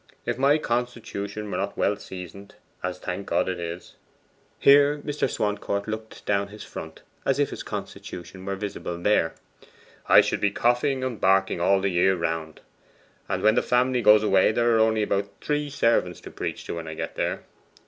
[0.25, 3.97] If my constitution were not well seasoned, as thank God it is,'
[4.57, 5.29] here Mr.
[5.29, 9.35] Swancourt looked down his front, as if his constitution were visible there,
[10.07, 12.61] 'I should be coughing and barking all the year round.
[13.29, 16.73] And when the family goes away, there are only about three servants to preach to
[16.77, 17.43] when I get there.